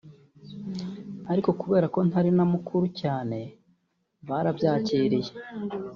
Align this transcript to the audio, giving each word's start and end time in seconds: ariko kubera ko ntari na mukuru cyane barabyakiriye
ariko 1.31 1.49
kubera 1.61 1.85
ko 1.93 1.99
ntari 2.07 2.29
na 2.37 2.45
mukuru 2.53 2.85
cyane 3.01 3.39
barabyakiriye 4.27 5.31